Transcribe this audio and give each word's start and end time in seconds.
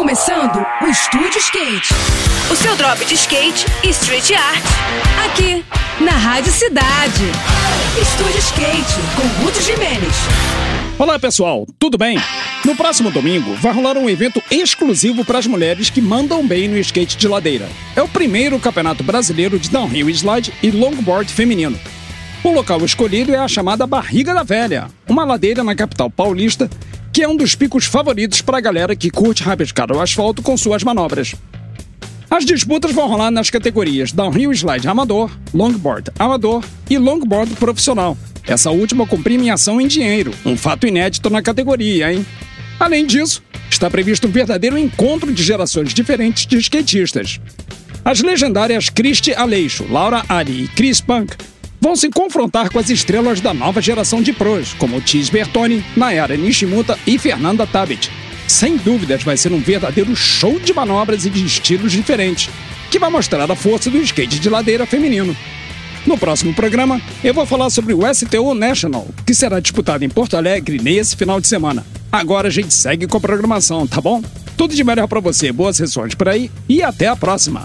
começando 0.00 0.64
o 0.80 0.86
Estúdio 0.86 1.36
Skate. 1.36 1.92
O 2.50 2.56
seu 2.56 2.74
drop 2.74 3.04
de 3.04 3.12
skate 3.12 3.66
e 3.84 3.90
street 3.90 4.30
art. 4.30 4.64
Aqui, 5.26 5.62
na 6.02 6.12
Rádio 6.12 6.50
Cidade. 6.50 7.24
Estúdio 8.00 8.38
Skate, 8.38 8.94
com 9.14 9.44
Ruth 9.44 9.60
Jimenez. 9.60 10.14
Olá 10.98 11.18
pessoal, 11.18 11.66
tudo 11.78 11.98
bem? 11.98 12.18
No 12.64 12.74
próximo 12.74 13.10
domingo 13.10 13.52
vai 13.56 13.74
rolar 13.74 13.98
um 13.98 14.08
evento 14.08 14.42
exclusivo 14.50 15.22
para 15.22 15.38
as 15.38 15.46
mulheres 15.46 15.90
que 15.90 16.00
mandam 16.00 16.48
bem 16.48 16.66
no 16.66 16.78
skate 16.78 17.18
de 17.18 17.28
ladeira. 17.28 17.68
É 17.94 18.00
o 18.00 18.08
primeiro 18.08 18.58
campeonato 18.58 19.04
brasileiro 19.04 19.58
de 19.58 19.68
downhill 19.68 20.08
slide 20.08 20.50
e 20.62 20.70
longboard 20.70 21.30
feminino. 21.30 21.78
O 22.42 22.50
local 22.50 22.82
escolhido 22.86 23.34
é 23.34 23.38
a 23.38 23.46
chamada 23.46 23.86
Barriga 23.86 24.32
da 24.32 24.42
Velha, 24.42 24.88
uma 25.06 25.26
ladeira 25.26 25.62
na 25.62 25.74
capital 25.74 26.08
paulista 26.08 26.70
que 27.12 27.22
é 27.22 27.28
um 27.28 27.36
dos 27.36 27.54
picos 27.54 27.84
favoritos 27.84 28.40
para 28.40 28.58
a 28.58 28.60
galera 28.60 28.96
que 28.96 29.10
curte 29.10 29.42
rabiscar 29.42 29.90
o 29.92 30.00
asfalto 30.00 30.42
com 30.42 30.56
suas 30.56 30.82
manobras. 30.84 31.34
As 32.30 32.44
disputas 32.44 32.92
vão 32.92 33.08
rolar 33.08 33.30
nas 33.30 33.50
categorias 33.50 34.12
Downhill 34.12 34.52
Slide 34.52 34.86
Amador, 34.86 35.30
Longboard 35.52 36.12
Amador 36.18 36.64
e 36.88 36.96
Longboard 36.96 37.54
Profissional. 37.56 38.16
Essa 38.46 38.70
última 38.70 39.06
com 39.06 39.20
premiação 39.20 39.80
em 39.80 39.88
dinheiro, 39.88 40.32
um 40.46 40.56
fato 40.56 40.86
inédito 40.86 41.28
na 41.28 41.42
categoria, 41.42 42.12
hein? 42.12 42.24
Além 42.78 43.04
disso, 43.04 43.42
está 43.68 43.90
previsto 43.90 44.28
um 44.28 44.30
verdadeiro 44.30 44.78
encontro 44.78 45.32
de 45.32 45.42
gerações 45.42 45.92
diferentes 45.92 46.46
de 46.46 46.56
skatistas. 46.58 47.40
As 48.04 48.20
legendárias 48.20 48.88
Christy 48.88 49.34
Aleixo, 49.34 49.84
Laura 49.90 50.24
Ari 50.28 50.64
e 50.64 50.68
Chris 50.68 51.00
Punk 51.00 51.36
vão 51.80 51.96
se 51.96 52.10
confrontar 52.10 52.70
com 52.70 52.78
as 52.78 52.90
estrelas 52.90 53.40
da 53.40 53.54
nova 53.54 53.80
geração 53.80 54.20
de 54.20 54.32
pros, 54.32 54.74
como 54.74 55.00
Tis 55.00 55.30
Bertoni, 55.30 55.84
Nayara 55.96 56.36
Nishimura 56.36 56.98
e 57.06 57.18
Fernanda 57.18 57.66
Tabit. 57.66 58.10
Sem 58.46 58.76
dúvidas 58.76 59.22
vai 59.22 59.36
ser 59.36 59.52
um 59.52 59.60
verdadeiro 59.60 60.14
show 60.14 60.58
de 60.60 60.74
manobras 60.74 61.24
e 61.24 61.30
de 61.30 61.44
estilos 61.44 61.92
diferentes, 61.92 62.50
que 62.90 62.98
vai 62.98 63.08
mostrar 63.08 63.50
a 63.50 63.56
força 63.56 63.88
do 63.88 63.98
skate 63.98 64.38
de 64.38 64.50
ladeira 64.50 64.84
feminino. 64.84 65.34
No 66.06 66.18
próximo 66.18 66.52
programa, 66.54 67.00
eu 67.22 67.32
vou 67.32 67.46
falar 67.46 67.70
sobre 67.70 67.94
o 67.94 68.02
STO 68.12 68.54
National, 68.54 69.06
que 69.24 69.34
será 69.34 69.60
disputado 69.60 70.04
em 70.04 70.08
Porto 70.08 70.36
Alegre 70.36 70.80
nesse 70.82 71.14
final 71.14 71.40
de 71.40 71.46
semana. 71.46 71.84
Agora 72.10 72.48
a 72.48 72.50
gente 72.50 72.74
segue 72.74 73.06
com 73.06 73.18
a 73.18 73.20
programação, 73.20 73.86
tá 73.86 74.00
bom? 74.00 74.22
Tudo 74.56 74.74
de 74.74 74.82
melhor 74.82 75.06
para 75.06 75.20
você, 75.20 75.52
boas 75.52 75.76
sessões 75.76 76.14
por 76.14 76.28
aí 76.28 76.50
e 76.68 76.82
até 76.82 77.06
a 77.06 77.16
próxima! 77.16 77.64